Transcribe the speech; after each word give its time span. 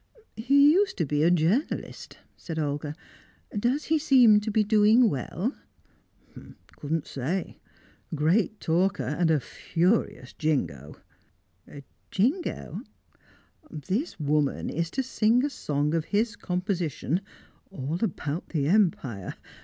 "He 0.37 0.71
used 0.71 0.97
to 0.97 1.05
be 1.05 1.21
a 1.21 1.29
journalist," 1.29 2.17
said 2.35 2.57
Olga. 2.57 2.95
"Does 3.55 3.83
he 3.83 3.99
seem 3.99 4.39
to 4.39 4.49
be 4.49 4.63
doing 4.63 5.11
well?" 5.11 5.55
"Couldn't 6.75 7.05
say. 7.05 7.59
A 8.11 8.15
great 8.15 8.59
talker, 8.59 9.03
and 9.03 9.29
a 9.29 9.39
furious 9.39 10.33
Jingo." 10.33 10.95
"Jingo?" 12.09 12.81
"This 13.69 14.19
woman 14.19 14.71
is 14.71 14.89
to 14.89 15.03
sing 15.03 15.45
a 15.45 15.51
song 15.51 15.93
of 15.93 16.05
his 16.05 16.35
composition, 16.35 17.21
all 17.69 17.99
about 18.01 18.49
the 18.49 18.65
Empire. 18.67 19.35